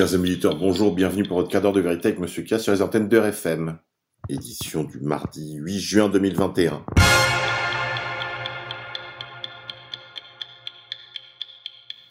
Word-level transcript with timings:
Chers 0.00 0.14
amis 0.14 0.30
auditeurs, 0.30 0.56
bonjour, 0.56 0.94
bienvenue 0.94 1.24
pour 1.24 1.36
votre 1.36 1.50
quart 1.50 1.60
d'heure 1.60 1.74
de 1.74 1.80
vérité 1.82 2.08
avec 2.08 2.20
Monsieur 2.20 2.42
K 2.42 2.58
sur 2.58 2.72
les 2.72 2.80
antennes 2.80 3.06
de 3.06 3.18
RFM. 3.18 3.78
Édition 4.30 4.82
du 4.82 4.98
mardi 4.98 5.56
8 5.56 5.78
juin 5.78 6.08
2021. 6.08 6.86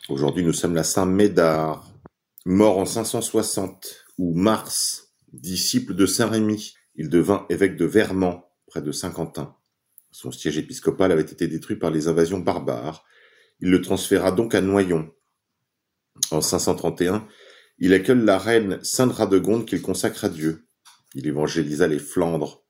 Aujourd'hui, 0.07 0.43
nous 0.43 0.53
sommes 0.53 0.75
la 0.75 0.83
Saint-Médard, 0.83 1.91
mort 2.45 2.77
en 2.77 2.85
560, 2.85 4.05
ou 4.19 4.35
Mars, 4.35 5.15
disciple 5.33 5.95
de 5.95 6.05
Saint-Rémy. 6.05 6.75
Il 6.93 7.09
devint 7.09 7.47
évêque 7.49 7.75
de 7.75 7.85
Vermand, 7.85 8.51
près 8.67 8.83
de 8.83 8.91
Saint-Quentin. 8.91 9.55
Son 10.11 10.31
siège 10.31 10.59
épiscopal 10.59 11.11
avait 11.11 11.23
été 11.23 11.47
détruit 11.47 11.77
par 11.77 11.89
les 11.89 12.07
invasions 12.07 12.37
barbares. 12.37 13.03
Il 13.61 13.71
le 13.71 13.81
transféra 13.81 14.31
donc 14.31 14.53
à 14.53 14.61
Noyon. 14.61 15.09
En 16.29 16.41
531, 16.41 17.27
il 17.79 17.93
accueille 17.93 18.23
la 18.25 18.37
reine 18.37 18.79
Sainte 18.83 19.13
Radegonde 19.13 19.65
qu'il 19.65 19.81
consacre 19.81 20.25
à 20.25 20.29
Dieu. 20.29 20.67
Il 21.15 21.27
évangélisa 21.27 21.87
les 21.87 21.99
Flandres. 21.99 22.65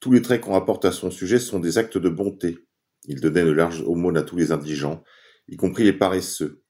Tous 0.00 0.12
les 0.12 0.22
traits 0.22 0.40
qu'on 0.40 0.52
rapporte 0.52 0.84
à 0.84 0.92
son 0.92 1.10
sujet 1.10 1.38
sont 1.38 1.60
des 1.60 1.78
actes 1.78 1.98
de 1.98 2.08
bonté. 2.08 2.58
Il 3.04 3.20
donnait 3.20 3.44
de 3.44 3.50
larges 3.50 3.82
aumônes 3.82 4.16
à 4.16 4.22
tous 4.22 4.36
les 4.36 4.50
indigents, 4.50 5.04
y 5.48 5.56
compris 5.56 5.84
les 5.84 5.92
paresseux. 5.92 6.62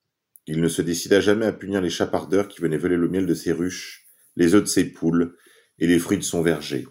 Il 0.46 0.60
ne 0.60 0.68
se 0.68 0.82
décida 0.82 1.20
jamais 1.20 1.46
à 1.46 1.52
punir 1.52 1.80
les 1.80 1.90
chapardeurs 1.90 2.48
qui 2.48 2.60
venaient 2.60 2.77
voler 2.77 2.96
le 2.96 3.09
miel 3.09 3.27
de 3.27 3.34
ses 3.34 3.52
ruches, 3.52 4.04
les 4.37 4.54
œufs 4.54 4.62
de 4.62 4.68
ses 4.68 4.84
poules 4.84 5.34
et 5.78 5.87
les 5.87 5.98
fruits 5.98 6.18
de 6.18 6.23
son 6.23 6.42
verger. 6.42 6.87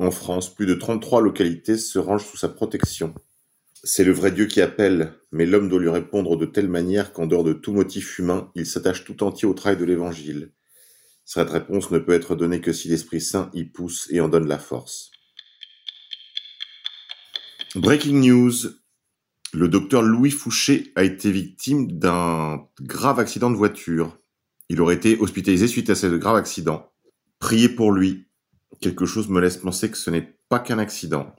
En 0.00 0.10
France, 0.10 0.52
plus 0.52 0.66
de 0.66 0.74
33 0.74 1.20
localités 1.20 1.76
se 1.76 1.98
rangent 1.98 2.26
sous 2.26 2.36
sa 2.36 2.48
protection. 2.48 3.14
C'est 3.82 4.04
le 4.04 4.12
vrai 4.12 4.30
Dieu 4.30 4.46
qui 4.46 4.60
appelle, 4.60 5.14
mais 5.32 5.46
l'homme 5.46 5.70
doit 5.70 5.80
lui 5.80 5.88
répondre 5.88 6.36
de 6.36 6.44
telle 6.44 6.68
manière 6.68 7.14
qu'en 7.14 7.26
dehors 7.26 7.44
de 7.44 7.54
tout 7.54 7.72
motif 7.72 8.18
humain, 8.18 8.50
il 8.54 8.66
s'attache 8.66 9.04
tout 9.04 9.22
entier 9.22 9.48
au 9.48 9.54
travail 9.54 9.78
de 9.78 9.86
l'Évangile. 9.86 10.52
Cette 11.24 11.48
réponse 11.48 11.90
ne 11.90 11.98
peut 11.98 12.12
être 12.12 12.34
donnée 12.34 12.60
que 12.60 12.72
si 12.72 12.88
l'Esprit 12.88 13.22
Saint 13.22 13.50
y 13.54 13.64
pousse 13.64 14.08
et 14.10 14.20
en 14.20 14.28
donne 14.28 14.48
la 14.48 14.58
force. 14.58 15.10
Breaking 17.74 18.20
news. 18.20 18.52
Le 19.52 19.68
docteur 19.68 20.02
Louis 20.02 20.30
Fouché 20.30 20.92
a 20.94 21.02
été 21.02 21.32
victime 21.32 21.98
d'un 21.98 22.68
grave 22.80 23.18
accident 23.18 23.50
de 23.50 23.56
voiture. 23.56 24.18
Il 24.68 24.80
aurait 24.80 24.96
été 24.96 25.18
hospitalisé 25.18 25.66
suite 25.66 25.88
à 25.88 25.94
ce 25.94 26.06
grave 26.06 26.36
accident. 26.36 26.92
Priez 27.38 27.68
pour 27.68 27.92
lui. 27.92 28.26
Quelque 28.80 29.06
chose 29.06 29.28
me 29.28 29.40
laisse 29.40 29.56
penser 29.56 29.90
que 29.90 29.96
ce 29.96 30.10
n'est 30.10 30.36
pas 30.48 30.58
qu'un 30.58 30.78
accident. 30.78 31.34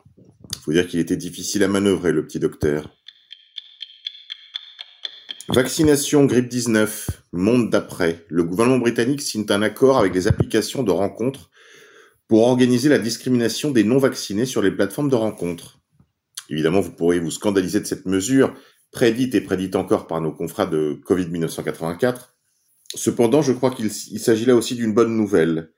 Faut 0.64 0.72
dire 0.72 0.88
qu'il 0.88 1.00
était 1.00 1.18
difficile 1.18 1.64
à 1.64 1.68
manœuvrer, 1.68 2.12
le 2.12 2.24
petit 2.24 2.40
docteur. 2.40 2.96
Vaccination 5.50 6.26
grippe 6.26 6.50
19, 6.50 7.24
monde 7.34 7.72
d'après. 7.72 8.26
Le 8.30 8.44
gouvernement 8.44 8.78
britannique 8.78 9.22
signe 9.22 9.46
un 9.50 9.64
accord 9.64 9.98
avec 9.98 10.14
les 10.14 10.28
applications 10.28 10.84
de 10.84 10.92
rencontres 10.92 11.50
pour 12.28 12.44
organiser 12.44 12.90
la 12.90 13.00
discrimination 13.00 13.72
des 13.72 13.84
non-vaccinés 13.84 14.46
sur 14.46 14.62
les 14.62 14.72
plateformes 14.72 15.10
de 15.10 15.16
rencontres. 15.16 15.82
Évidemment, 16.48 16.80
vous 16.80 16.92
pourrez 16.92 17.20
vous 17.20 17.32
scandaliser 17.32 17.80
de 17.80 17.86
cette 17.86 18.06
mesure, 18.06 18.54
prédite 18.92 19.34
et 19.34 19.42
prédite 19.42 19.76
encore 19.76 20.06
par 20.06 20.22
nos 20.22 20.32
confrères 20.32 20.70
de 20.70 20.94
Covid 21.06 21.28
1984. 21.28 22.36
Cependant, 22.94 23.42
je 23.42 23.54
crois 23.54 23.72
qu'il 23.72 23.92
s'agit 23.92 24.46
là 24.46 24.56
aussi 24.56 24.76
d'une 24.76 24.94
bonne 24.94 25.18
nouvelle. 25.18 25.72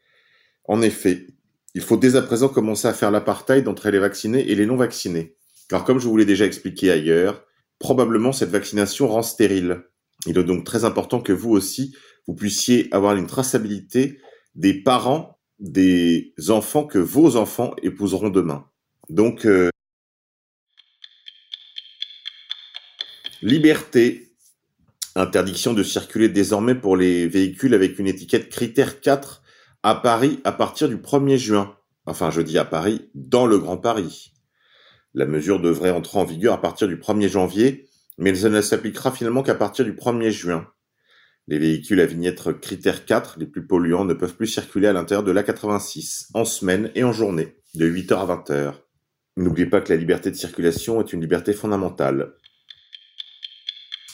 En 0.65 0.81
effet, 0.81 1.27
il 1.75 1.81
faut 1.81 1.97
dès 1.97 2.15
à 2.15 2.21
présent 2.21 2.49
commencer 2.49 2.87
à 2.87 2.93
faire 2.93 3.11
l'apartheid 3.11 3.67
entre 3.67 3.89
les 3.89 3.99
vaccinés 3.99 4.49
et 4.49 4.55
les 4.55 4.65
non 4.65 4.75
vaccinés. 4.75 5.35
Car 5.69 5.83
comme 5.83 5.99
je 5.99 6.07
vous 6.07 6.17
l'ai 6.17 6.25
déjà 6.25 6.45
expliqué 6.45 6.91
ailleurs, 6.91 7.45
probablement 7.79 8.31
cette 8.31 8.51
vaccination 8.51 9.07
rend 9.07 9.23
stérile. 9.23 9.83
Il 10.25 10.37
est 10.37 10.43
donc 10.43 10.63
très 10.65 10.85
important 10.85 11.19
que 11.19 11.33
vous 11.33 11.51
aussi, 11.51 11.95
vous 12.27 12.35
puissiez 12.35 12.87
avoir 12.93 13.15
une 13.15 13.27
traçabilité 13.27 14.19
des 14.55 14.73
parents 14.83 15.39
des 15.59 16.33
enfants 16.49 16.85
que 16.85 16.99
vos 16.99 17.35
enfants 17.35 17.73
épouseront 17.81 18.29
demain. 18.29 18.67
Donc, 19.09 19.45
euh, 19.45 19.69
liberté, 23.41 24.33
interdiction 25.15 25.73
de 25.73 25.83
circuler 25.83 26.29
désormais 26.29 26.75
pour 26.75 26.97
les 26.97 27.27
véhicules 27.27 27.73
avec 27.73 27.99
une 27.99 28.07
étiquette 28.07 28.49
critère 28.49 29.01
4 29.01 29.42
à 29.83 29.95
Paris 29.95 30.39
à 30.45 30.53
partir 30.53 30.87
du 30.87 30.97
1er 30.97 31.37
juin. 31.37 31.77
Enfin, 32.05 32.31
je 32.31 32.41
dis 32.41 32.57
à 32.57 32.65
Paris, 32.65 33.09
dans 33.13 33.45
le 33.45 33.59
Grand 33.59 33.77
Paris. 33.77 34.33
La 35.13 35.25
mesure 35.25 35.59
devrait 35.59 35.91
entrer 35.91 36.17
en 36.17 36.25
vigueur 36.25 36.53
à 36.53 36.61
partir 36.61 36.87
du 36.87 36.95
1er 36.95 37.29
janvier, 37.29 37.87
mais 38.17 38.37
elle 38.39 38.51
ne 38.51 38.61
s'appliquera 38.61 39.11
finalement 39.11 39.43
qu'à 39.43 39.55
partir 39.55 39.85
du 39.85 39.93
1er 39.93 40.31
juin. 40.31 40.67
Les 41.47 41.59
véhicules 41.59 41.99
à 41.99 42.05
vignette 42.05 42.41
critère 42.61 43.05
4, 43.05 43.35
les 43.37 43.45
plus 43.45 43.67
polluants, 43.67 44.05
ne 44.05 44.13
peuvent 44.13 44.35
plus 44.35 44.47
circuler 44.47 44.87
à 44.87 44.93
l'intérieur 44.93 45.23
de 45.23 45.31
l'A86, 45.31 46.29
en 46.33 46.45
semaine 46.45 46.89
et 46.95 47.03
en 47.03 47.11
journée, 47.11 47.57
de 47.75 47.85
8h 47.85 48.13
à 48.13 48.25
20h. 48.25 48.73
N'oubliez 49.35 49.67
pas 49.67 49.81
que 49.81 49.91
la 49.91 49.99
liberté 49.99 50.31
de 50.31 50.35
circulation 50.35 51.01
est 51.01 51.11
une 51.11 51.21
liberté 51.21 51.53
fondamentale. 51.53 52.33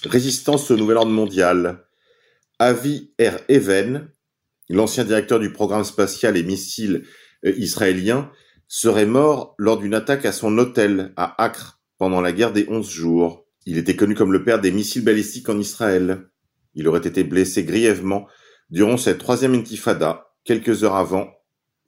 Résistance 0.05 0.71
au 0.71 0.77
nouvel 0.77 0.97
ordre 0.97 1.11
mondial. 1.11 1.85
Avi 2.57 3.13
R. 3.19 3.37
Even, 3.47 4.09
l'ancien 4.69 5.03
directeur 5.03 5.39
du 5.39 5.51
programme 5.51 5.83
spatial 5.83 6.37
et 6.37 6.43
missiles 6.43 7.03
euh, 7.45 7.53
israélien, 7.57 8.31
serait 8.67 9.07
mort 9.07 9.55
lors 9.57 9.79
d'une 9.79 9.95
attaque 9.95 10.25
à 10.25 10.31
son 10.31 10.57
hôtel 10.57 11.11
à 11.17 11.43
Acre 11.43 11.79
pendant 11.97 12.21
la 12.21 12.31
guerre 12.31 12.53
des 12.53 12.67
onze 12.69 12.89
jours. 12.89 13.45
Il 13.65 13.77
était 13.77 13.95
connu 13.95 14.15
comme 14.15 14.31
le 14.31 14.43
père 14.43 14.61
des 14.61 14.71
missiles 14.71 15.03
balistiques 15.03 15.49
en 15.49 15.59
Israël. 15.59 16.29
Il 16.75 16.87
aurait 16.87 17.07
été 17.07 17.23
blessé 17.23 17.63
grièvement 17.63 18.27
durant 18.69 18.97
cette 18.97 19.17
troisième 19.17 19.55
intifada, 19.55 20.31
quelques 20.43 20.83
heures 20.83 20.95
avant 20.95 21.31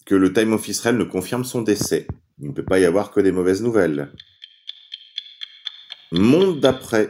que 0.06 0.16
le 0.16 0.34
Time 0.34 0.54
of 0.54 0.68
Israel 0.68 0.98
ne 0.98 1.04
confirme 1.04 1.44
son 1.44 1.62
décès. 1.62 2.08
Il 2.40 2.48
ne 2.48 2.54
peut 2.54 2.66
pas 2.66 2.80
y 2.80 2.86
avoir 2.86 3.12
que 3.12 3.22
des 3.22 3.32
mauvaises 3.32 3.62
nouvelles. 3.62 4.12
Monde 6.12 6.60
d'après. 6.60 7.10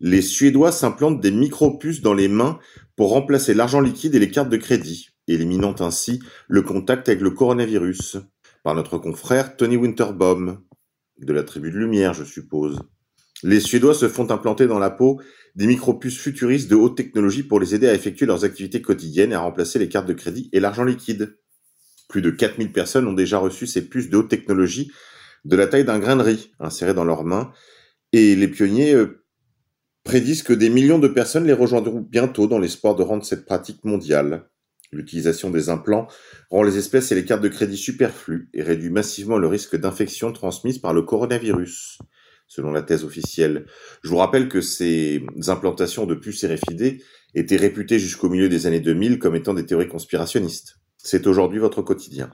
Les 0.00 0.20
Suédois 0.20 0.72
s'implantent 0.72 1.20
des 1.20 1.30
micro-puces 1.30 2.02
dans 2.02 2.14
les 2.14 2.28
mains 2.28 2.58
pour 2.96 3.10
remplacer 3.10 3.54
l'argent 3.54 3.80
liquide 3.80 4.14
et 4.14 4.18
les 4.18 4.30
cartes 4.30 4.50
de 4.50 4.56
crédit, 4.56 5.10
éliminant 5.26 5.74
ainsi 5.80 6.20
le 6.48 6.62
contact 6.62 7.08
avec 7.08 7.20
le 7.20 7.30
coronavirus, 7.30 8.18
par 8.62 8.74
notre 8.74 8.98
confrère 8.98 9.56
Tony 9.56 9.76
Winterbaum, 9.76 10.60
de 11.18 11.32
la 11.32 11.42
tribu 11.42 11.70
de 11.70 11.78
Lumière, 11.78 12.12
je 12.12 12.24
suppose. 12.24 12.78
Les 13.42 13.60
Suédois 13.60 13.94
se 13.94 14.08
font 14.08 14.30
implanter 14.30 14.66
dans 14.66 14.78
la 14.78 14.90
peau 14.90 15.20
des 15.54 15.66
micro-puces 15.66 16.18
futuristes 16.18 16.70
de 16.70 16.76
haute 16.76 16.96
technologie 16.96 17.42
pour 17.42 17.60
les 17.60 17.74
aider 17.74 17.88
à 17.88 17.94
effectuer 17.94 18.26
leurs 18.26 18.44
activités 18.44 18.82
quotidiennes 18.82 19.32
et 19.32 19.36
à 19.36 19.40
remplacer 19.40 19.78
les 19.78 19.88
cartes 19.88 20.08
de 20.08 20.12
crédit 20.12 20.50
et 20.52 20.60
l'argent 20.60 20.84
liquide. 20.84 21.38
Plus 22.08 22.22
de 22.22 22.30
4000 22.30 22.72
personnes 22.72 23.06
ont 23.06 23.14
déjà 23.14 23.38
reçu 23.38 23.66
ces 23.66 23.88
puces 23.88 24.10
de 24.10 24.16
haute 24.18 24.28
technologie 24.28 24.92
de 25.44 25.56
la 25.56 25.66
taille 25.66 25.84
d'un 25.84 25.98
grain 25.98 26.16
de 26.16 26.22
riz 26.22 26.52
insérées 26.60 26.94
dans 26.94 27.04
leurs 27.04 27.24
mains 27.24 27.52
et 28.12 28.36
les 28.36 28.48
pionniers 28.48 28.94
euh, 28.94 29.25
prédisent 30.06 30.44
que 30.44 30.52
des 30.52 30.70
millions 30.70 31.00
de 31.00 31.08
personnes 31.08 31.46
les 31.46 31.52
rejoindront 31.52 32.00
bientôt 32.00 32.46
dans 32.46 32.60
l'espoir 32.60 32.94
de 32.94 33.02
rendre 33.02 33.24
cette 33.24 33.44
pratique 33.44 33.84
mondiale. 33.84 34.48
L'utilisation 34.92 35.50
des 35.50 35.68
implants 35.68 36.06
rend 36.48 36.62
les 36.62 36.78
espèces 36.78 37.10
et 37.10 37.16
les 37.16 37.24
cartes 37.24 37.42
de 37.42 37.48
crédit 37.48 37.76
superflues 37.76 38.48
et 38.54 38.62
réduit 38.62 38.88
massivement 38.88 39.36
le 39.36 39.48
risque 39.48 39.76
d'infection 39.76 40.32
transmise 40.32 40.78
par 40.78 40.94
le 40.94 41.02
coronavirus, 41.02 41.98
selon 42.46 42.70
la 42.70 42.82
thèse 42.82 43.02
officielle. 43.02 43.66
Je 44.04 44.08
vous 44.08 44.16
rappelle 44.16 44.48
que 44.48 44.60
ces 44.60 45.26
implantations 45.48 46.06
de 46.06 46.14
puces 46.14 46.44
RFID 46.44 47.02
étaient 47.34 47.56
réputées 47.56 47.98
jusqu'au 47.98 48.28
milieu 48.28 48.48
des 48.48 48.68
années 48.68 48.80
2000 48.80 49.18
comme 49.18 49.34
étant 49.34 49.54
des 49.54 49.66
théories 49.66 49.88
conspirationnistes. 49.88 50.78
C'est 50.98 51.26
aujourd'hui 51.26 51.58
votre 51.58 51.82
quotidien. 51.82 52.32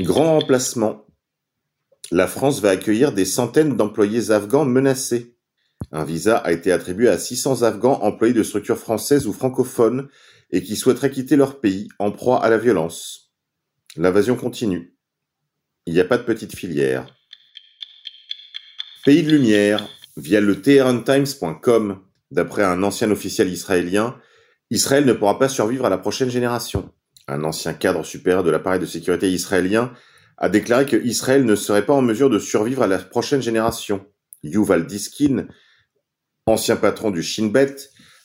Grand 0.00 0.40
remplacement 0.40 1.07
la 2.10 2.26
France 2.26 2.60
va 2.60 2.70
accueillir 2.70 3.12
des 3.12 3.24
centaines 3.24 3.76
d'employés 3.76 4.30
afghans 4.30 4.64
menacés. 4.64 5.36
Un 5.92 6.04
visa 6.04 6.36
a 6.36 6.52
été 6.52 6.72
attribué 6.72 7.08
à 7.08 7.18
600 7.18 7.62
Afghans 7.62 8.00
employés 8.02 8.34
de 8.34 8.42
structures 8.42 8.78
françaises 8.78 9.26
ou 9.26 9.32
francophones 9.32 10.08
et 10.50 10.62
qui 10.62 10.76
souhaiteraient 10.76 11.10
quitter 11.10 11.36
leur 11.36 11.60
pays 11.60 11.88
en 11.98 12.10
proie 12.10 12.42
à 12.42 12.48
la 12.48 12.58
violence. 12.58 13.32
L'invasion 13.96 14.36
continue. 14.36 14.96
Il 15.86 15.94
n'y 15.94 16.00
a 16.00 16.04
pas 16.04 16.18
de 16.18 16.22
petite 16.22 16.54
filière. 16.54 17.14
Pays 19.04 19.22
de 19.22 19.30
lumière, 19.30 19.88
via 20.16 20.40
le 20.40 20.60
TheronTimes.com, 20.60 22.00
d'après 22.30 22.64
un 22.64 22.82
ancien 22.82 23.10
officiel 23.10 23.48
israélien, 23.48 24.18
Israël 24.70 25.06
ne 25.06 25.12
pourra 25.12 25.38
pas 25.38 25.48
survivre 25.48 25.86
à 25.86 25.90
la 25.90 25.98
prochaine 25.98 26.30
génération. 26.30 26.92
Un 27.26 27.44
ancien 27.44 27.72
cadre 27.72 28.04
supérieur 28.04 28.42
de 28.42 28.50
l'appareil 28.50 28.80
de 28.80 28.86
sécurité 28.86 29.30
israélien 29.30 29.92
a 30.38 30.48
déclaré 30.48 30.86
que 30.86 30.96
Israël 30.96 31.44
ne 31.44 31.56
serait 31.56 31.84
pas 31.84 31.94
en 31.94 32.02
mesure 32.02 32.30
de 32.30 32.38
survivre 32.38 32.82
à 32.82 32.86
la 32.86 32.98
prochaine 32.98 33.42
génération. 33.42 34.06
Yuval 34.44 34.86
Diskin, 34.86 35.48
ancien 36.46 36.76
patron 36.76 37.10
du 37.10 37.22
Shin 37.22 37.48
Bet, 37.48 37.76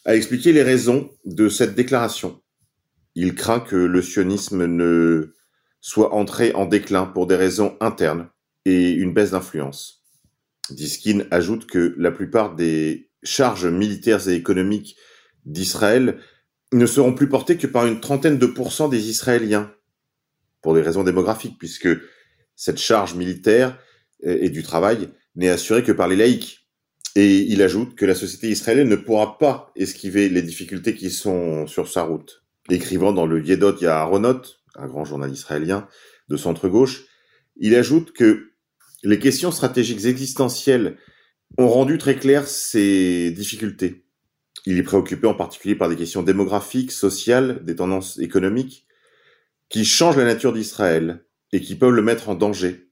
a 0.05 0.15
expliqué 0.15 0.53
les 0.53 0.63
raisons 0.63 1.09
de 1.25 1.49
cette 1.49 1.75
déclaration. 1.75 2.41
Il 3.15 3.35
craint 3.35 3.59
que 3.59 3.75
le 3.75 4.01
sionisme 4.01 4.65
ne 4.65 5.33
soit 5.81 6.13
entré 6.13 6.53
en 6.53 6.65
déclin 6.65 7.05
pour 7.05 7.27
des 7.27 7.35
raisons 7.35 7.75
internes 7.81 8.29
et 8.65 8.91
une 8.91 9.13
baisse 9.13 9.31
d'influence. 9.31 10.03
Diskin 10.69 11.25
ajoute 11.31 11.65
que 11.65 11.95
la 11.97 12.11
plupart 12.11 12.55
des 12.55 13.09
charges 13.23 13.65
militaires 13.65 14.27
et 14.27 14.33
économiques 14.33 14.95
d'Israël 15.45 16.19
ne 16.71 16.85
seront 16.85 17.13
plus 17.13 17.27
portés 17.27 17.57
que 17.57 17.67
par 17.67 17.85
une 17.85 17.99
trentaine 17.99 18.37
de 18.37 18.45
pourcents 18.45 18.87
des 18.87 19.09
Israéliens, 19.09 19.71
pour 20.63 20.73
des 20.73 20.81
raisons 20.81 21.03
démographiques, 21.03 21.59
puisque 21.59 21.89
cette 22.55 22.79
charge 22.79 23.13
militaire 23.13 23.77
et 24.23 24.49
du 24.49 24.63
travail 24.63 25.09
n'est 25.35 25.49
assurée 25.49 25.83
que 25.83 25.91
par 25.91 26.07
les 26.07 26.15
laïcs. 26.15 26.61
Et 27.15 27.41
il 27.41 27.61
ajoute 27.61 27.95
que 27.95 28.05
la 28.05 28.15
société 28.15 28.49
israélienne 28.49 28.89
ne 28.89 28.95
pourra 28.95 29.37
pas 29.37 29.71
esquiver 29.75 30.29
les 30.29 30.41
difficultés 30.41 30.95
qui 30.95 31.11
sont 31.11 31.67
sur 31.67 31.87
sa 31.87 32.03
route. 32.03 32.43
Écrivant 32.69 33.11
dans 33.11 33.27
le 33.27 33.43
Yedot 33.43 33.77
Yaharonot, 33.79 34.41
un 34.75 34.87
grand 34.87 35.05
journal 35.05 35.31
israélien 35.31 35.87
de 36.29 36.37
centre-gauche, 36.37 37.03
il 37.57 37.75
ajoute 37.75 38.13
que 38.13 38.53
les 39.03 39.19
questions 39.19 39.51
stratégiques 39.51 40.05
existentielles 40.05 40.97
ont 41.57 41.67
rendu 41.67 41.97
très 41.97 42.15
claires 42.15 42.47
ces 42.47 43.31
difficultés. 43.31 44.05
Il 44.65 44.77
est 44.77 44.83
préoccupé 44.83 45.27
en 45.27 45.35
particulier 45.35 45.75
par 45.75 45.89
des 45.89 45.97
questions 45.97 46.23
démographiques, 46.23 46.93
sociales, 46.93 47.63
des 47.65 47.75
tendances 47.75 48.17
économiques, 48.19 48.87
qui 49.73 49.85
changent 49.85 50.17
la 50.17 50.25
nature 50.25 50.53
d'Israël 50.53 51.25
et 51.51 51.59
qui 51.59 51.73
peuvent 51.73 51.95
le 51.95 52.03
mettre 52.03 52.29
en 52.29 52.35
danger. 52.35 52.91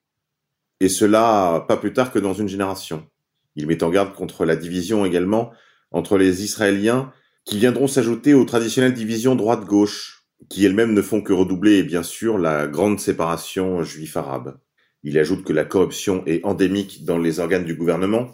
Et 0.79 0.89
cela 0.89 1.63
pas 1.67 1.77
plus 1.77 1.93
tard 1.93 2.11
que 2.11 2.17
dans 2.17 2.33
une 2.33 2.47
génération. 2.47 3.07
Il 3.55 3.67
met 3.67 3.83
en 3.83 3.91
garde 3.91 4.15
contre 4.15 4.45
la 4.45 4.55
division 4.55 5.05
également 5.05 5.51
entre 5.91 6.17
les 6.17 6.43
Israéliens 6.43 7.13
qui 7.45 7.59
viendront 7.59 7.85
s'ajouter 7.85 8.33
aux 8.33 8.45
traditionnelles 8.45 8.95
divisions 8.95 9.35
droite-gauche, 9.35 10.23
qui 10.49 10.65
elles-mêmes 10.65 10.95
ne 10.95 11.03
font 11.03 11.21
que 11.21 11.33
redoubler, 11.33 11.83
bien 11.83 12.01
sûr, 12.01 12.39
la 12.39 12.65
grande 12.65 12.99
séparation 12.99 13.83
juif-arabe. 13.83 14.57
Il 15.03 15.19
ajoute 15.19 15.43
que 15.43 15.53
la 15.53 15.65
corruption 15.65 16.23
est 16.25 16.43
endémique 16.43 17.05
dans 17.05 17.19
les 17.19 17.39
organes 17.39 17.65
du 17.65 17.75
gouvernement 17.75 18.31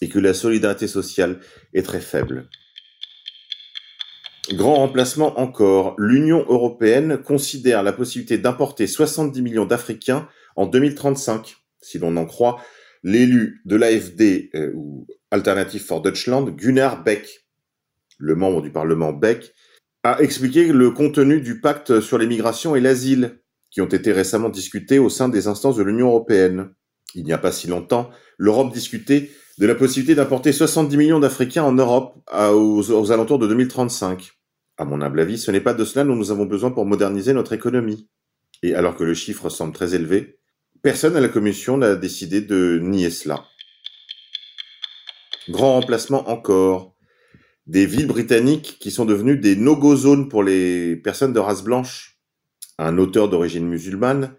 et 0.00 0.08
que 0.08 0.20
la 0.20 0.32
solidarité 0.32 0.86
sociale 0.86 1.40
est 1.74 1.82
très 1.82 2.00
faible. 2.00 2.48
Grand 4.52 4.76
remplacement 4.76 5.38
encore, 5.38 5.94
l'Union 5.98 6.44
européenne 6.48 7.18
considère 7.18 7.82
la 7.82 7.92
possibilité 7.92 8.38
d'importer 8.38 8.86
70 8.86 9.42
millions 9.42 9.66
d'Africains 9.66 10.26
en 10.56 10.66
2035, 10.66 11.56
si 11.82 11.98
l'on 11.98 12.16
en 12.16 12.24
croit 12.24 12.58
l'élu 13.02 13.60
de 13.64 13.76
l'AFD 13.76 14.50
euh, 14.54 14.72
ou 14.74 15.06
Alternative 15.30 15.82
for 15.82 16.00
Deutschland, 16.00 16.50
Gunnar 16.56 17.04
Beck, 17.04 17.46
le 18.18 18.34
membre 18.34 18.62
du 18.62 18.72
Parlement 18.72 19.12
Beck, 19.12 19.52
a 20.02 20.20
expliqué 20.20 20.72
le 20.72 20.90
contenu 20.90 21.40
du 21.40 21.60
pacte 21.60 22.00
sur 22.00 22.18
l'immigration 22.18 22.74
et 22.74 22.80
l'asile, 22.80 23.40
qui 23.70 23.82
ont 23.82 23.86
été 23.86 24.12
récemment 24.12 24.48
discutés 24.48 24.98
au 24.98 25.10
sein 25.10 25.28
des 25.28 25.46
instances 25.46 25.76
de 25.76 25.82
l'Union 25.82 26.08
européenne. 26.08 26.70
Il 27.14 27.24
n'y 27.24 27.32
a 27.32 27.38
pas 27.38 27.52
si 27.52 27.66
longtemps, 27.66 28.10
l'Europe 28.38 28.72
discutait 28.72 29.30
de 29.58 29.66
la 29.66 29.74
possibilité 29.74 30.14
d'importer 30.14 30.52
70 30.52 30.96
millions 30.96 31.18
d'Africains 31.18 31.64
en 31.64 31.72
Europe 31.72 32.14
aux, 32.32 32.90
aux, 32.92 33.12
alentours 33.12 33.40
de 33.40 33.48
2035. 33.48 34.32
À 34.76 34.84
mon 34.84 35.02
humble 35.02 35.18
avis, 35.18 35.36
ce 35.36 35.50
n'est 35.50 35.60
pas 35.60 35.74
de 35.74 35.84
cela 35.84 36.04
dont 36.04 36.14
nous 36.14 36.30
avons 36.30 36.46
besoin 36.46 36.70
pour 36.70 36.86
moderniser 36.86 37.32
notre 37.32 37.52
économie. 37.52 38.08
Et 38.62 38.74
alors 38.74 38.94
que 38.94 39.02
le 39.02 39.14
chiffre 39.14 39.48
semble 39.48 39.72
très 39.72 39.96
élevé, 39.96 40.38
personne 40.82 41.16
à 41.16 41.20
la 41.20 41.28
Commission 41.28 41.76
n'a 41.76 41.96
décidé 41.96 42.40
de 42.40 42.78
nier 42.80 43.10
cela. 43.10 43.44
Grand 45.48 45.80
remplacement 45.80 46.28
encore. 46.30 46.94
Des 47.66 47.84
villes 47.84 48.06
britanniques 48.06 48.78
qui 48.78 48.92
sont 48.92 49.04
devenues 49.04 49.38
des 49.38 49.56
no-go 49.56 49.96
zones 49.96 50.28
pour 50.28 50.44
les 50.44 50.96
personnes 50.96 51.32
de 51.32 51.40
race 51.40 51.64
blanche. 51.64 52.20
Un 52.78 52.96
auteur 52.96 53.28
d'origine 53.28 53.66
musulmane 53.66 54.36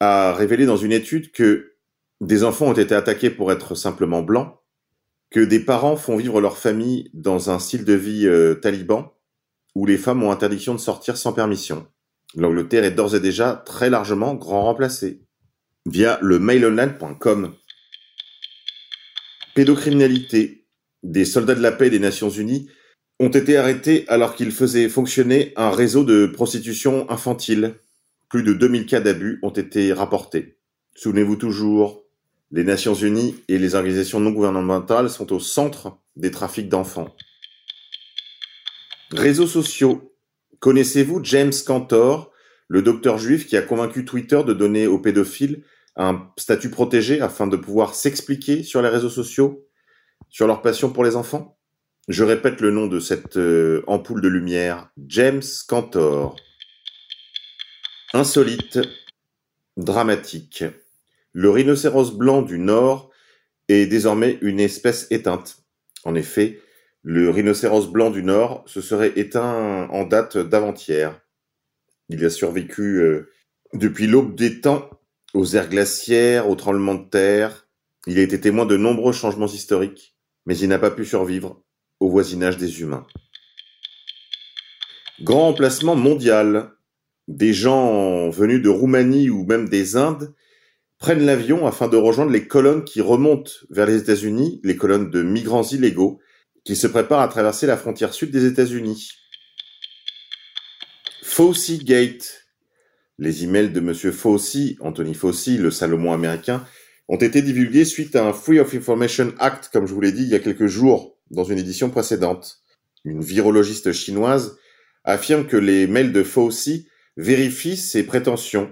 a 0.00 0.32
révélé 0.32 0.64
dans 0.64 0.76
une 0.78 0.92
étude 0.92 1.32
que 1.32 1.77
des 2.20 2.44
enfants 2.44 2.66
ont 2.66 2.72
été 2.74 2.94
attaqués 2.94 3.30
pour 3.30 3.52
être 3.52 3.74
simplement 3.74 4.22
blancs, 4.22 4.54
que 5.30 5.40
des 5.40 5.60
parents 5.60 5.96
font 5.96 6.16
vivre 6.16 6.40
leur 6.40 6.58
famille 6.58 7.10
dans 7.12 7.50
un 7.50 7.58
style 7.58 7.84
de 7.84 7.92
vie 7.92 8.26
euh, 8.26 8.54
taliban, 8.54 9.14
où 9.74 9.86
les 9.86 9.98
femmes 9.98 10.22
ont 10.22 10.32
interdiction 10.32 10.74
de 10.74 10.80
sortir 10.80 11.16
sans 11.16 11.32
permission. 11.32 11.86
L'Angleterre 12.34 12.84
est 12.84 12.90
d'ores 12.90 13.14
et 13.14 13.20
déjà 13.20 13.62
très 13.64 13.90
largement 13.90 14.34
grand 14.34 14.62
remplacée 14.62 15.22
via 15.86 16.18
le 16.20 16.38
mailonline.com. 16.38 17.54
Pédocriminalité. 19.54 20.66
Des 21.04 21.24
soldats 21.24 21.54
de 21.54 21.62
la 21.62 21.70
paix 21.70 21.90
des 21.90 22.00
Nations 22.00 22.28
Unies 22.28 22.68
ont 23.20 23.28
été 23.28 23.56
arrêtés 23.56 24.04
alors 24.08 24.34
qu'ils 24.34 24.50
faisaient 24.50 24.88
fonctionner 24.88 25.52
un 25.56 25.70
réseau 25.70 26.04
de 26.04 26.26
prostitution 26.26 27.08
infantile. 27.10 27.76
Plus 28.28 28.42
de 28.42 28.52
2000 28.52 28.86
cas 28.86 29.00
d'abus 29.00 29.38
ont 29.42 29.50
été 29.50 29.92
rapportés. 29.92 30.58
Souvenez-vous 30.96 31.36
toujours, 31.36 32.07
les 32.50 32.64
Nations 32.64 32.94
Unies 32.94 33.36
et 33.48 33.58
les 33.58 33.74
organisations 33.74 34.20
non 34.20 34.30
gouvernementales 34.30 35.10
sont 35.10 35.32
au 35.32 35.40
centre 35.40 35.98
des 36.16 36.30
trafics 36.30 36.68
d'enfants. 36.68 37.14
Réseaux 39.10 39.46
sociaux. 39.46 40.14
Connaissez-vous 40.60 41.22
James 41.24 41.52
Cantor, 41.66 42.32
le 42.68 42.82
docteur 42.82 43.18
juif 43.18 43.46
qui 43.46 43.56
a 43.56 43.62
convaincu 43.62 44.04
Twitter 44.04 44.42
de 44.44 44.52
donner 44.52 44.86
aux 44.86 44.98
pédophiles 44.98 45.64
un 45.96 46.30
statut 46.36 46.70
protégé 46.70 47.20
afin 47.20 47.46
de 47.46 47.56
pouvoir 47.56 47.94
s'expliquer 47.94 48.62
sur 48.62 48.82
les 48.82 48.88
réseaux 48.88 49.10
sociaux, 49.10 49.66
sur 50.28 50.46
leur 50.46 50.62
passion 50.62 50.90
pour 50.90 51.04
les 51.04 51.16
enfants? 51.16 51.58
Je 52.08 52.24
répète 52.24 52.60
le 52.60 52.70
nom 52.70 52.86
de 52.86 53.00
cette 53.00 53.36
euh, 53.36 53.82
ampoule 53.86 54.22
de 54.22 54.28
lumière, 54.28 54.90
James 55.06 55.42
Cantor. 55.68 56.36
Insolite, 58.14 58.78
dramatique. 59.76 60.64
Le 61.32 61.50
rhinocéros 61.50 62.12
blanc 62.12 62.42
du 62.42 62.58
Nord 62.58 63.10
est 63.68 63.86
désormais 63.86 64.38
une 64.40 64.60
espèce 64.60 65.06
éteinte. 65.10 65.58
En 66.04 66.14
effet, 66.14 66.60
le 67.02 67.30
rhinocéros 67.30 67.86
blanc 67.86 68.10
du 68.10 68.22
Nord 68.22 68.64
se 68.66 68.80
serait 68.80 69.12
éteint 69.16 69.88
en 69.90 70.04
date 70.04 70.36
d'avant-hier. 70.36 71.20
Il 72.08 72.24
a 72.24 72.30
survécu 72.30 73.00
euh, 73.00 73.30
depuis 73.74 74.06
l'aube 74.06 74.34
des 74.34 74.60
temps 74.60 74.88
aux 75.34 75.54
aires 75.54 75.68
glaciaires, 75.68 76.48
aux 76.48 76.56
tremblements 76.56 76.94
de 76.94 77.08
terre. 77.08 77.66
Il 78.06 78.18
a 78.18 78.22
été 78.22 78.40
témoin 78.40 78.64
de 78.64 78.76
nombreux 78.76 79.12
changements 79.12 79.46
historiques, 79.46 80.16
mais 80.46 80.56
il 80.56 80.68
n'a 80.68 80.78
pas 80.78 80.90
pu 80.90 81.04
survivre 81.04 81.62
au 82.00 82.08
voisinage 82.08 82.56
des 82.56 82.80
humains. 82.80 83.06
Grand 85.20 85.48
emplacement 85.48 85.96
mondial. 85.96 86.72
Des 87.26 87.52
gens 87.52 88.30
venus 88.30 88.62
de 88.62 88.70
Roumanie 88.70 89.28
ou 89.28 89.44
même 89.44 89.68
des 89.68 89.96
Indes 89.96 90.34
prennent 90.98 91.24
l'avion 91.24 91.66
afin 91.66 91.88
de 91.88 91.96
rejoindre 91.96 92.32
les 92.32 92.46
colonnes 92.46 92.84
qui 92.84 93.00
remontent 93.00 93.52
vers 93.70 93.86
les 93.86 93.96
États-Unis, 93.96 94.60
les 94.64 94.76
colonnes 94.76 95.10
de 95.10 95.22
migrants 95.22 95.62
illégaux, 95.62 96.20
qui 96.64 96.76
se 96.76 96.86
préparent 96.86 97.20
à 97.20 97.28
traverser 97.28 97.66
la 97.66 97.76
frontière 97.76 98.12
sud 98.12 98.30
des 98.30 98.44
États-Unis. 98.44 99.12
Fauci 101.22 101.78
Gate. 101.78 102.46
Les 103.18 103.44
emails 103.44 103.70
de 103.70 103.80
Monsieur 103.80 104.12
Fauci, 104.12 104.76
Anthony 104.80 105.14
Fauci, 105.14 105.56
le 105.56 105.70
Salomon 105.70 106.12
américain, 106.12 106.64
ont 107.08 107.16
été 107.16 107.42
divulgués 107.42 107.84
suite 107.84 108.16
à 108.16 108.26
un 108.26 108.32
Free 108.32 108.60
of 108.60 108.74
Information 108.74 109.32
Act, 109.38 109.70
comme 109.72 109.86
je 109.86 109.94
vous 109.94 110.00
l'ai 110.00 110.12
dit 110.12 110.22
il 110.22 110.28
y 110.28 110.34
a 110.34 110.40
quelques 110.40 110.66
jours, 110.66 111.16
dans 111.30 111.44
une 111.44 111.58
édition 111.58 111.90
précédente. 111.90 112.62
Une 113.04 113.22
virologiste 113.22 113.92
chinoise 113.92 114.58
affirme 115.04 115.46
que 115.46 115.56
les 115.56 115.86
mails 115.86 116.12
de 116.12 116.22
Fauci 116.22 116.88
vérifient 117.16 117.76
ses 117.76 118.02
prétentions. 118.02 118.70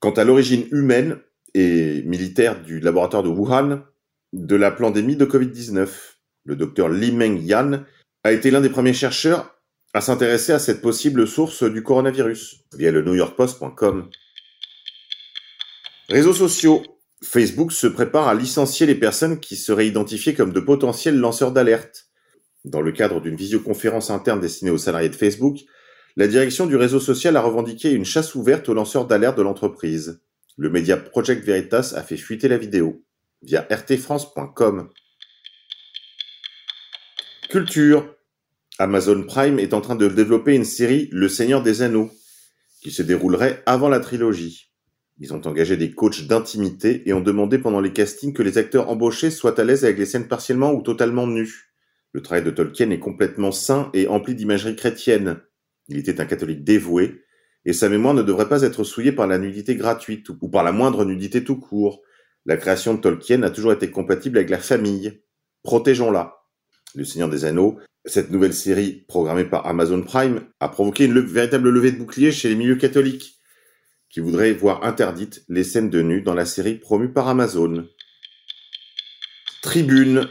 Quant 0.00 0.12
à 0.12 0.24
l'origine 0.24 0.66
humaine, 0.70 1.18
et 1.54 2.02
militaire 2.02 2.62
du 2.62 2.80
laboratoire 2.80 3.22
de 3.22 3.28
Wuhan 3.28 3.82
de 4.32 4.56
la 4.56 4.70
pandémie 4.70 5.16
de 5.16 5.24
Covid-19. 5.24 5.88
Le 6.44 6.56
docteur 6.56 6.88
Li 6.88 7.12
Meng 7.12 7.40
Yan 7.40 7.84
a 8.24 8.32
été 8.32 8.50
l'un 8.50 8.60
des 8.60 8.68
premiers 8.68 8.92
chercheurs 8.92 9.54
à 9.94 10.00
s'intéresser 10.00 10.52
à 10.52 10.58
cette 10.58 10.82
possible 10.82 11.26
source 11.26 11.62
du 11.62 11.82
coronavirus 11.82 12.64
via 12.76 12.90
le 12.90 13.02
newyorkpost.com. 13.02 14.10
Réseaux 16.08 16.34
sociaux. 16.34 16.82
Facebook 17.22 17.72
se 17.72 17.86
prépare 17.86 18.28
à 18.28 18.34
licencier 18.34 18.86
les 18.86 18.94
personnes 18.94 19.40
qui 19.40 19.56
seraient 19.56 19.86
identifiées 19.86 20.34
comme 20.34 20.52
de 20.52 20.60
potentiels 20.60 21.18
lanceurs 21.18 21.52
d'alerte. 21.52 22.08
Dans 22.66 22.82
le 22.82 22.92
cadre 22.92 23.20
d'une 23.20 23.36
visioconférence 23.36 24.10
interne 24.10 24.40
destinée 24.40 24.70
aux 24.70 24.78
salariés 24.78 25.08
de 25.08 25.14
Facebook, 25.14 25.60
la 26.16 26.28
direction 26.28 26.66
du 26.66 26.76
réseau 26.76 27.00
social 27.00 27.36
a 27.36 27.40
revendiqué 27.40 27.92
une 27.92 28.04
chasse 28.04 28.34
ouverte 28.34 28.68
aux 28.68 28.74
lanceurs 28.74 29.06
d'alerte 29.06 29.38
de 29.38 29.42
l'entreprise. 29.42 30.20
Le 30.56 30.70
média 30.70 30.96
Project 30.96 31.44
Veritas 31.44 31.94
a 31.96 32.02
fait 32.04 32.16
fuiter 32.16 32.46
la 32.46 32.58
vidéo 32.58 33.04
via 33.42 33.66
rtfrance.com. 33.68 34.88
Culture. 37.50 38.14
Amazon 38.78 39.24
Prime 39.24 39.58
est 39.58 39.74
en 39.74 39.80
train 39.80 39.96
de 39.96 40.08
développer 40.08 40.54
une 40.54 40.64
série 40.64 41.08
Le 41.10 41.28
Seigneur 41.28 41.60
des 41.60 41.82
Anneaux, 41.82 42.10
qui 42.82 42.92
se 42.92 43.02
déroulerait 43.02 43.64
avant 43.66 43.88
la 43.88 43.98
trilogie. 43.98 44.70
Ils 45.18 45.34
ont 45.34 45.44
engagé 45.44 45.76
des 45.76 45.90
coachs 45.90 46.22
d'intimité 46.22 47.02
et 47.08 47.12
ont 47.12 47.20
demandé 47.20 47.58
pendant 47.58 47.80
les 47.80 47.92
castings 47.92 48.32
que 48.32 48.42
les 48.42 48.56
acteurs 48.56 48.88
embauchés 48.88 49.32
soient 49.32 49.60
à 49.60 49.64
l'aise 49.64 49.84
avec 49.84 49.98
les 49.98 50.06
scènes 50.06 50.28
partiellement 50.28 50.72
ou 50.72 50.82
totalement 50.82 51.26
nues. 51.26 51.72
Le 52.12 52.22
travail 52.22 52.44
de 52.44 52.50
Tolkien 52.50 52.90
est 52.90 53.00
complètement 53.00 53.50
sain 53.50 53.90
et 53.92 54.06
empli 54.06 54.36
d'imagerie 54.36 54.76
chrétienne. 54.76 55.40
Il 55.88 55.98
était 55.98 56.20
un 56.20 56.26
catholique 56.26 56.62
dévoué 56.62 57.23
et 57.64 57.72
sa 57.72 57.88
mémoire 57.88 58.14
ne 58.14 58.22
devrait 58.22 58.48
pas 58.48 58.62
être 58.62 58.84
souillée 58.84 59.12
par 59.12 59.26
la 59.26 59.38
nudité 59.38 59.74
gratuite 59.74 60.28
ou 60.28 60.48
par 60.48 60.62
la 60.64 60.72
moindre 60.72 61.04
nudité 61.04 61.44
tout 61.44 61.56
court. 61.56 62.02
La 62.46 62.56
création 62.56 62.94
de 62.94 63.00
Tolkien 63.00 63.42
a 63.42 63.50
toujours 63.50 63.72
été 63.72 63.90
compatible 63.90 64.36
avec 64.36 64.50
la 64.50 64.58
famille. 64.58 65.22
Protégeons-la. 65.62 66.36
Le 66.94 67.04
Seigneur 67.04 67.30
des 67.30 67.44
Anneaux 67.44 67.78
Cette 68.04 68.30
nouvelle 68.30 68.52
série, 68.52 69.04
programmée 69.08 69.44
par 69.44 69.66
Amazon 69.66 70.02
Prime, 70.02 70.42
a 70.60 70.68
provoqué 70.68 71.06
une 71.06 71.18
véritable 71.20 71.70
levée 71.70 71.92
de 71.92 71.98
bouclier 71.98 72.32
chez 72.32 72.50
les 72.50 72.54
milieux 72.54 72.76
catholiques, 72.76 73.40
qui 74.10 74.20
voudraient 74.20 74.52
voir 74.52 74.84
interdites 74.84 75.42
les 75.48 75.64
scènes 75.64 75.90
de 75.90 76.02
nu 76.02 76.20
dans 76.20 76.34
la 76.34 76.44
série 76.44 76.74
promue 76.74 77.12
par 77.12 77.28
Amazon. 77.28 77.86
Tribune. 79.62 80.28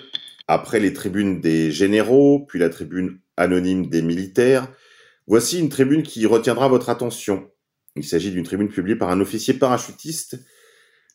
Après 0.48 0.80
les 0.80 0.94
tribunes 0.94 1.42
des 1.42 1.72
généraux, 1.72 2.46
puis 2.48 2.60
la 2.60 2.70
tribune 2.70 3.20
anonyme 3.38 3.88
des 3.88 4.02
militaires, 4.02 4.68
voici 5.28 5.60
une 5.60 5.70
tribune 5.70 6.04
qui 6.04 6.26
retiendra 6.26 6.68
votre 6.68 6.90
attention. 6.90 7.50
Il 7.96 8.04
s'agit 8.04 8.32
d'une 8.32 8.44
tribune 8.44 8.70
publiée 8.70 8.96
par 8.96 9.10
un 9.10 9.20
officier 9.20 9.54
parachutiste 9.54 10.40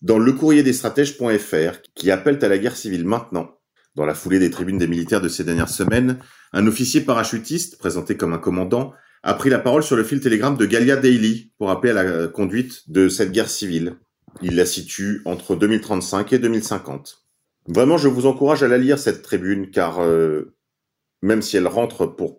dans 0.02 0.18
le 0.18 0.32
courrier 0.32 0.62
des 0.62 0.72
stratèges.fr 0.72 1.80
qui 1.94 2.10
appelle 2.10 2.38
à 2.42 2.48
la 2.48 2.58
guerre 2.58 2.76
civile 2.76 3.04
maintenant. 3.04 3.58
Dans 3.94 4.06
la 4.06 4.14
foulée 4.14 4.38
des 4.38 4.50
tribunes 4.50 4.78
des 4.78 4.86
militaires 4.86 5.20
de 5.20 5.28
ces 5.28 5.42
dernières 5.42 5.68
semaines, 5.68 6.18
un 6.52 6.66
officier 6.66 7.00
parachutiste, 7.00 7.78
présenté 7.78 8.16
comme 8.16 8.32
un 8.32 8.38
commandant, 8.38 8.92
a 9.24 9.34
pris 9.34 9.50
la 9.50 9.58
parole 9.58 9.82
sur 9.82 9.96
le 9.96 10.04
fil 10.04 10.20
télégramme 10.20 10.56
de 10.56 10.66
Galia 10.66 10.96
Daily 10.96 11.52
pour 11.58 11.70
appeler 11.70 11.92
à 11.92 12.02
la 12.02 12.28
conduite 12.28 12.88
de 12.88 13.08
cette 13.08 13.32
guerre 13.32 13.50
civile. 13.50 13.96
Il 14.40 14.54
la 14.54 14.66
situe 14.66 15.22
entre 15.24 15.56
2035 15.56 16.32
et 16.32 16.38
2050. 16.38 17.24
Vraiment, 17.66 17.98
je 17.98 18.08
vous 18.08 18.26
encourage 18.26 18.62
à 18.62 18.68
la 18.68 18.78
lire, 18.78 18.98
cette 18.98 19.22
tribune, 19.22 19.70
car 19.70 20.00
euh, 20.00 20.54
même 21.22 21.42
si 21.42 21.56
elle 21.56 21.66
rentre 21.66 22.06
pour 22.06 22.38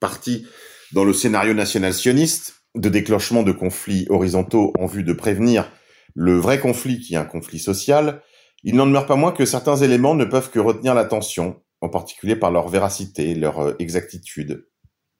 partie 0.00 0.46
dans 0.94 1.04
le 1.04 1.12
scénario 1.12 1.52
national 1.54 1.92
sioniste 1.92 2.62
de 2.76 2.88
déclenchement 2.88 3.42
de 3.42 3.50
conflits 3.50 4.06
horizontaux 4.10 4.72
en 4.78 4.86
vue 4.86 5.02
de 5.02 5.12
prévenir 5.12 5.70
le 6.14 6.38
vrai 6.38 6.60
conflit 6.60 7.00
qui 7.00 7.14
est 7.14 7.18
un 7.18 7.24
conflit 7.24 7.58
social, 7.58 8.22
il 8.62 8.76
n'en 8.76 8.86
demeure 8.86 9.06
pas 9.06 9.16
moins 9.16 9.32
que 9.32 9.44
certains 9.44 9.76
éléments 9.76 10.14
ne 10.14 10.24
peuvent 10.24 10.50
que 10.50 10.60
retenir 10.60 10.94
l'attention, 10.94 11.60
en 11.80 11.88
particulier 11.88 12.36
par 12.36 12.52
leur 12.52 12.68
véracité, 12.68 13.34
leur 13.34 13.58
euh, 13.58 13.74
exactitude, 13.80 14.68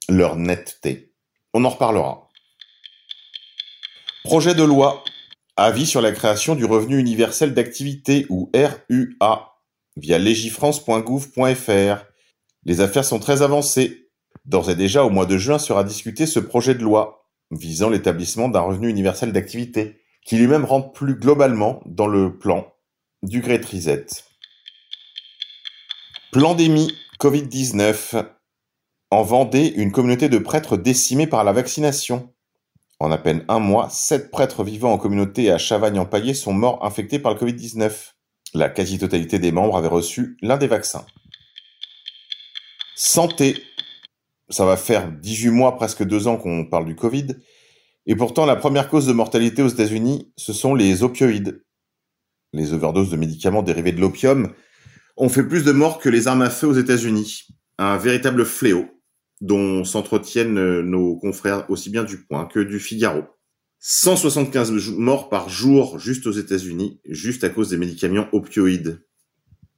leur 0.08 0.36
netteté. 0.36 1.12
On 1.52 1.64
en 1.64 1.70
reparlera. 1.70 2.28
Projet 4.22 4.54
de 4.54 4.62
loi. 4.62 5.02
Avis 5.56 5.86
sur 5.86 6.00
la 6.00 6.12
création 6.12 6.54
du 6.54 6.64
revenu 6.64 6.98
universel 6.98 7.52
d'activité 7.52 8.26
ou 8.28 8.50
RUA 8.54 9.52
via 9.96 10.18
legifrance.gouv.fr. 10.18 12.04
Les 12.64 12.80
affaires 12.80 13.04
sont 13.04 13.18
très 13.18 13.42
avancées. 13.42 14.03
D'ores 14.44 14.70
et 14.70 14.76
déjà, 14.76 15.04
au 15.04 15.10
mois 15.10 15.26
de 15.26 15.38
juin 15.38 15.58
sera 15.58 15.84
discuté 15.84 16.26
ce 16.26 16.38
projet 16.38 16.74
de 16.74 16.82
loi 16.82 17.26
visant 17.50 17.88
l'établissement 17.88 18.48
d'un 18.48 18.60
revenu 18.60 18.88
universel 18.88 19.32
d'activité 19.32 20.00
qui 20.24 20.36
lui-même 20.36 20.64
rentre 20.64 20.92
plus 20.92 21.14
globalement 21.14 21.82
dans 21.86 22.06
le 22.06 22.36
plan 22.38 22.72
du 23.22 23.40
Great 23.40 23.64
Reset. 23.64 24.06
Plandémie 26.32 26.92
Covid-19. 27.20 28.26
En 29.10 29.22
Vendée, 29.22 29.72
une 29.76 29.92
communauté 29.92 30.28
de 30.28 30.38
prêtres 30.38 30.76
décimée 30.76 31.26
par 31.26 31.44
la 31.44 31.52
vaccination. 31.52 32.34
En 32.98 33.12
à 33.12 33.18
peine 33.18 33.44
un 33.48 33.58
mois, 33.58 33.88
sept 33.90 34.30
prêtres 34.30 34.64
vivant 34.64 34.92
en 34.92 34.98
communauté 34.98 35.50
à 35.50 35.58
Chavagne-en-Paillé 35.58 36.34
sont 36.34 36.52
morts 36.52 36.84
infectés 36.84 37.18
par 37.18 37.32
le 37.32 37.38
Covid-19. 37.38 38.12
La 38.54 38.68
quasi-totalité 38.68 39.38
des 39.38 39.52
membres 39.52 39.76
avaient 39.76 39.88
reçu 39.88 40.36
l'un 40.42 40.56
des 40.56 40.66
vaccins. 40.66 41.06
Santé. 42.96 43.62
Ça 44.50 44.66
va 44.66 44.76
faire 44.76 45.10
18 45.10 45.50
mois, 45.50 45.76
presque 45.76 46.04
deux 46.04 46.26
ans 46.26 46.36
qu'on 46.36 46.64
parle 46.64 46.84
du 46.84 46.94
Covid. 46.94 47.28
Et 48.06 48.14
pourtant, 48.14 48.44
la 48.44 48.56
première 48.56 48.88
cause 48.88 49.06
de 49.06 49.12
mortalité 49.12 49.62
aux 49.62 49.68
États-Unis, 49.68 50.32
ce 50.36 50.52
sont 50.52 50.74
les 50.74 51.02
opioïdes. 51.02 51.64
Les 52.52 52.72
overdoses 52.72 53.10
de 53.10 53.16
médicaments 53.16 53.62
dérivés 53.62 53.92
de 53.92 54.00
l'opium 54.00 54.52
ont 55.16 55.28
fait 55.28 55.42
plus 55.42 55.64
de 55.64 55.72
morts 55.72 55.98
que 55.98 56.08
les 56.08 56.28
armes 56.28 56.42
à 56.42 56.50
feu 56.50 56.66
aux 56.66 56.74
États-Unis. 56.74 57.48
Un 57.78 57.96
véritable 57.96 58.44
fléau 58.44 58.86
dont 59.40 59.84
s'entretiennent 59.84 60.80
nos 60.80 61.16
confrères 61.16 61.68
aussi 61.70 61.90
bien 61.90 62.04
du 62.04 62.18
Point 62.18 62.46
que 62.46 62.60
du 62.60 62.78
Figaro. 62.78 63.22
175 63.80 64.70
morts 64.96 65.28
par 65.28 65.48
jour 65.48 65.98
juste 65.98 66.26
aux 66.26 66.32
États-Unis, 66.32 67.00
juste 67.04 67.44
à 67.44 67.50
cause 67.50 67.70
des 67.70 67.76
médicaments 67.76 68.28
opioïdes. 68.32 69.04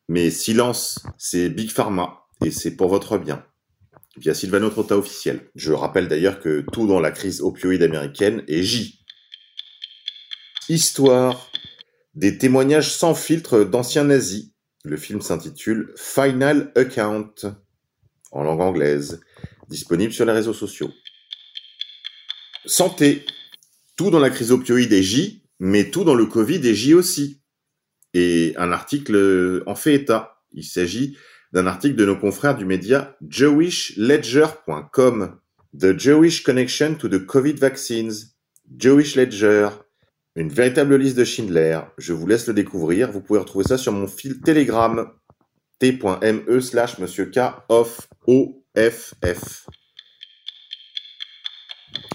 Mais 0.09 0.31
silence, 0.31 1.05
c'est 1.19 1.49
Big 1.49 1.71
Pharma 1.71 2.27
et 2.45 2.51
c'est 2.51 2.77
pour 2.77 2.89
votre 2.89 3.19
bien 3.19 3.45
via 4.17 4.35
Silvano 4.35 4.71
Trotta 4.71 4.97
officiel. 4.97 5.51
Je 5.55 5.73
rappelle 5.73 6.09
d'ailleurs 6.09 6.41
que 6.41 6.65
tout 6.73 6.87
dans 6.87 7.01
la 7.01 7.11
crise 7.11 7.41
opioïde 7.41 7.83
américaine 7.83 8.43
est 8.49 8.63
J. 8.63 9.01
Histoire 10.69 11.51
des 12.15 12.39
témoignages 12.39 12.93
sans 12.93 13.15
filtre 13.15 13.65
d'anciens 13.65 14.05
nazis. 14.05 14.53
Le 14.85 14.97
film 14.97 15.21
s'intitule 15.21 15.93
Final 15.97 16.73
Account 16.77 17.35
en 18.33 18.43
langue 18.43 18.61
anglaise, 18.61 19.21
disponible 19.69 20.13
sur 20.13 20.25
les 20.25 20.33
réseaux 20.33 20.55
sociaux. 20.55 20.91
Santé. 22.65 23.25
Tout 23.97 24.11
dans 24.11 24.19
la 24.19 24.29
crise 24.29 24.53
opioïde 24.53 24.93
est 24.93 25.03
J, 25.03 25.43
mais 25.59 25.91
tout 25.91 26.05
dans 26.05 26.15
le 26.15 26.27
Covid 26.27 26.67
est 26.67 26.75
J 26.75 26.93
aussi. 26.93 27.41
Et 28.13 28.55
un 28.59 28.71
article 28.73 29.63
en 29.67 29.75
fait 29.75 29.95
état. 29.95 30.43
Il 30.53 30.65
s'agit 30.65 31.17
d'un 31.53 31.67
article 31.67 31.97
de 31.97 32.05
nos 32.05 32.17
confrères 32.17 32.57
du 32.57 32.65
média 32.65 33.17
jewishledger.com. 33.29 35.39
The 35.79 35.99
Jewish 35.99 36.43
Connection 36.43 36.95
to 36.95 37.09
the 37.09 37.25
Covid 37.25 37.55
Vaccines. 37.55 38.35
Jewish 38.79 39.17
Ledger. 39.17 39.69
Une 40.35 40.49
véritable 40.49 40.97
liste 40.97 41.17
de 41.17 41.25
Schindler. 41.25 41.81
Je 41.99 42.13
vous 42.13 42.27
laisse 42.27 42.47
le 42.47 42.55
découvrir. 42.55 43.11
Vous 43.11 43.21
pouvez 43.21 43.39
retrouver 43.39 43.65
ça 43.65 43.79
sur 43.79 43.93
mon 43.93 44.07
fil 44.07 44.41
Telegram. 44.41 45.11
t.me 45.79 46.61
slash 46.61 46.99
monsieur 46.99 47.27
K 47.27 47.39
off 47.69 48.09
OFF. 48.27 49.67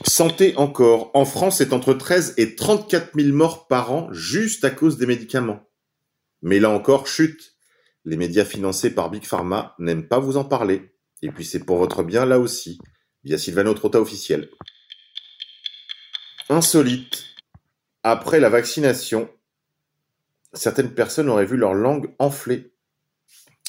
Santé 0.05 0.53
encore. 0.57 1.11
En 1.13 1.25
France, 1.25 1.57
c'est 1.57 1.73
entre 1.73 1.93
13 1.93 2.35
et 2.37 2.55
34 2.55 3.11
000 3.15 3.35
morts 3.35 3.67
par 3.67 3.91
an 3.91 4.11
juste 4.11 4.65
à 4.65 4.69
cause 4.69 4.97
des 4.97 5.05
médicaments. 5.05 5.67
Mais 6.41 6.59
là 6.59 6.69
encore, 6.69 7.07
chute. 7.07 7.50
Les 8.05 8.17
médias 8.17 8.45
financés 8.45 8.93
par 8.93 9.09
Big 9.09 9.25
Pharma 9.25 9.75
n'aiment 9.79 10.07
pas 10.07 10.19
vous 10.19 10.37
en 10.37 10.43
parler. 10.43 10.93
Et 11.21 11.29
puis 11.31 11.45
c'est 11.45 11.63
pour 11.63 11.77
votre 11.77 12.03
bien 12.03 12.25
là 12.25 12.39
aussi, 12.39 12.79
via 13.23 13.37
Sylvano 13.37 13.73
Trotta 13.73 14.01
officiel. 14.01 14.49
Insolite. 16.49 17.25
Après 18.03 18.39
la 18.39 18.49
vaccination, 18.49 19.29
certaines 20.53 20.93
personnes 20.93 21.29
auraient 21.29 21.45
vu 21.45 21.57
leur 21.57 21.75
langue 21.75 22.13
enfler. 22.17 22.73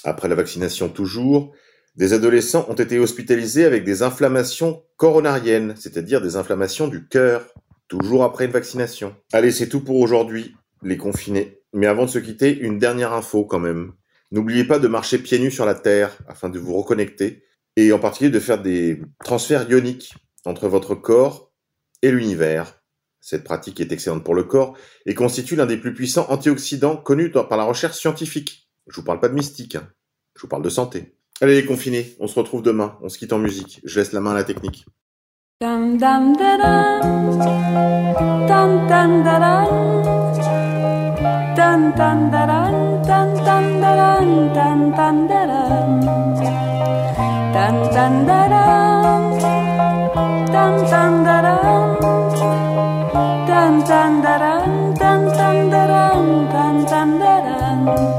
Après 0.04 0.28
la 0.28 0.34
vaccination 0.34 0.88
toujours, 0.88 1.54
des 1.94 2.14
adolescents 2.14 2.66
ont 2.68 2.74
été 2.74 2.98
hospitalisés 2.98 3.66
avec 3.66 3.84
des 3.84 4.02
inflammations 4.02 4.82
coronariennes, 4.96 5.74
c'est-à-dire 5.76 6.22
des 6.22 6.36
inflammations 6.36 6.88
du 6.88 7.06
cœur, 7.06 7.46
toujours 7.86 8.24
après 8.24 8.46
une 8.46 8.50
vaccination. 8.50 9.14
Allez, 9.32 9.52
c'est 9.52 9.68
tout 9.68 9.84
pour 9.84 9.96
aujourd'hui, 9.96 10.56
les 10.82 10.96
confinés. 10.96 11.60
Mais 11.74 11.86
avant 11.86 12.06
de 12.06 12.10
se 12.10 12.18
quitter, 12.18 12.58
une 12.58 12.78
dernière 12.78 13.12
info 13.12 13.44
quand 13.44 13.58
même. 13.58 13.92
N'oubliez 14.32 14.64
pas 14.64 14.78
de 14.78 14.88
marcher 14.88 15.18
pieds 15.18 15.38
nus 15.38 15.50
sur 15.50 15.66
la 15.66 15.74
Terre 15.74 16.16
afin 16.26 16.48
de 16.48 16.58
vous 16.58 16.72
reconnecter 16.74 17.44
et 17.76 17.92
en 17.92 17.98
particulier 17.98 18.30
de 18.30 18.40
faire 18.40 18.62
des 18.62 19.02
transferts 19.22 19.70
ioniques 19.70 20.14
entre 20.46 20.68
votre 20.68 20.94
corps 20.94 21.52
et 22.00 22.10
l'univers. 22.10 22.82
Cette 23.20 23.44
pratique 23.44 23.78
est 23.78 23.92
excellente 23.92 24.24
pour 24.24 24.34
le 24.34 24.44
corps 24.44 24.74
et 25.04 25.14
constitue 25.14 25.54
l'un 25.54 25.66
des 25.66 25.76
plus 25.76 25.92
puissants 25.92 26.26
antioxydants 26.30 26.96
connus 26.96 27.30
par 27.30 27.58
la 27.58 27.64
recherche 27.64 27.98
scientifique. 27.98 28.70
Je 28.88 28.96
vous 28.96 29.04
parle 29.04 29.20
pas 29.20 29.28
de 29.28 29.34
mystique, 29.34 29.76
hein. 29.76 29.86
je 30.34 30.40
vous 30.40 30.48
parle 30.48 30.62
de 30.62 30.70
santé. 30.70 31.14
Allez 31.42 31.60
les 31.60 31.66
confinés, 31.66 32.16
on 32.18 32.26
se 32.26 32.38
retrouve 32.38 32.62
demain, 32.62 32.98
on 33.02 33.10
se 33.10 33.18
quitte 33.18 33.34
en 33.34 33.38
musique. 33.38 33.80
Je 33.84 34.00
laisse 34.00 34.12
la 34.12 34.20
main 34.20 34.30
à 34.30 34.34
la 34.34 34.44
technique. 34.44 34.86
tan 41.62 41.92
tan 41.98 42.18
darán, 42.32 42.74
tan 43.08 43.28
tan 43.46 43.64
darán, 43.82 44.28
tan 44.56 44.80
tan 44.98 45.16
darán, 45.30 45.90
tan 47.54 47.76
tan 47.94 48.14
darán, 48.28 49.22
tan 50.54 50.74
tan 50.90 51.12
darán, 51.26 51.90
tan 53.48 53.74
tan 53.88 54.12
darán, 54.24 54.94
tan 55.02 55.20
tan 55.38 55.70
darán, 55.70 56.26
tan 56.52 56.76
tan 56.90 57.08
darán. 57.20 58.11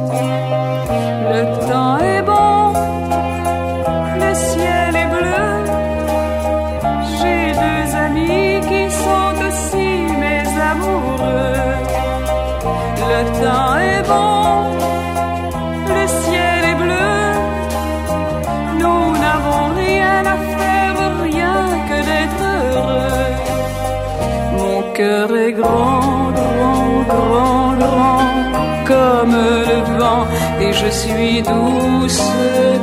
cœur 24.93 25.35
est 25.35 25.53
grand, 25.53 26.31
grand, 26.39 27.03
grand, 27.13 27.73
grand, 27.83 28.85
comme 28.85 29.35
le 29.69 29.79
vent, 29.99 30.25
et 30.61 30.71
je 30.71 30.89
suis 30.89 31.41
douce 31.41 32.21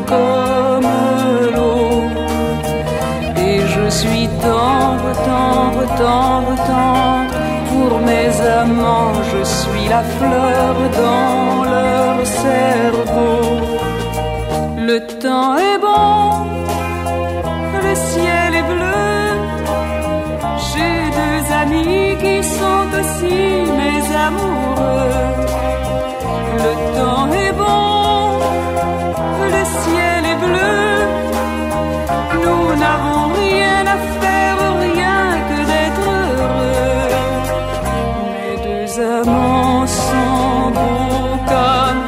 comme 0.06 0.90
l'eau. 1.54 2.02
Et 3.46 3.60
je 3.74 3.88
suis 3.90 4.28
tendre, 4.42 5.10
tendre, 5.30 5.84
tendre, 6.04 6.54
tendre, 6.72 7.34
pour 7.70 7.98
mes 8.00 8.30
amants, 8.60 9.12
je 9.32 9.42
suis 9.44 9.88
la 9.88 10.02
fleur 10.02 10.74
dans 11.02 11.64
leur 11.64 12.26
cerveau. 12.26 13.40
Le 14.88 14.98
temps 15.22 15.56
est 15.56 15.69
amis 21.62 22.16
qui 22.22 22.36
sont 22.58 22.86
aussi 22.98 23.40
mes 23.80 24.02
amoureux. 24.28 25.20
Le 26.64 26.72
temps 26.96 27.28
est 27.44 27.54
bon, 27.62 28.20
le 29.54 29.62
ciel 29.80 30.20
est 30.32 30.40
bleu. 30.46 30.82
Nous 32.44 32.64
n'avons 32.82 33.24
rien 33.42 33.80
à 33.94 33.98
faire, 34.20 34.58
rien 34.88 35.22
que 35.48 35.58
d'être 35.70 36.06
heureux. 36.22 37.08
Mes 38.32 38.56
deux 38.66 38.90
amants 39.18 39.86
sont 39.86 40.70
beaux 40.76 41.36
comme 41.52 42.00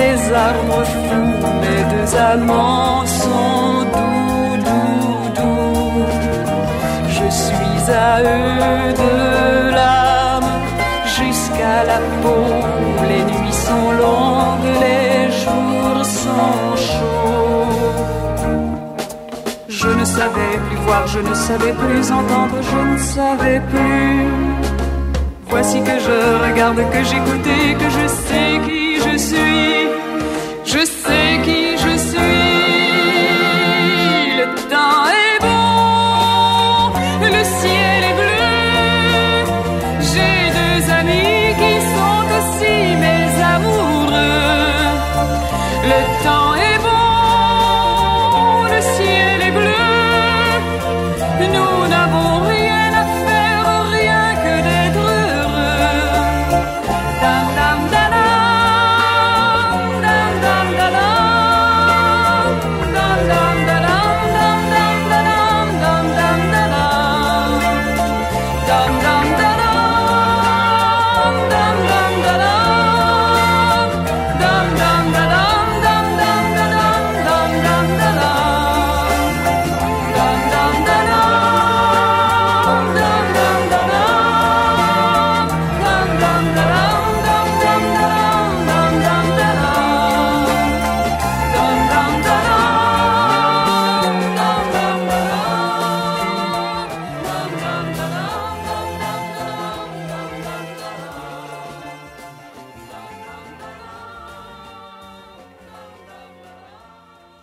les 0.00 0.18
arbres 0.48 0.84
fous. 0.92 1.36
Mes 1.62 1.82
deux 1.92 2.10
amants 2.32 3.04
sont 3.22 3.89
de 9.02 9.70
l'âme 9.70 10.52
jusqu'à 11.18 11.84
la 11.84 12.00
peau. 12.22 12.44
Les 13.08 13.22
nuits 13.24 13.52
sont 13.52 13.90
longues, 14.02 14.72
les 14.84 15.30
jours 15.40 16.04
sont 16.04 16.76
chauds. 16.76 18.10
Je 19.68 19.88
ne 19.88 20.04
savais 20.04 20.54
plus 20.66 20.76
voir, 20.86 21.06
je 21.06 21.20
ne 21.20 21.34
savais 21.34 21.72
plus 21.72 22.10
entendre, 22.12 22.56
je 22.70 22.80
ne 22.92 22.98
savais 22.98 23.60
plus. 23.72 24.26
Voici 25.48 25.80
que 25.82 25.98
je 26.06 26.18
regarde, 26.44 26.80
que 26.92 27.02
j'écoute 27.02 27.48
que 27.80 27.88
je 27.96 28.06
sais 28.06 28.52
qui 28.66 28.96
je 29.04 29.16
suis. 29.18 29.88
Je 30.64 30.84
sais 30.84 31.40
qui 31.44 31.50
je 31.50 31.66
suis. 31.66 31.69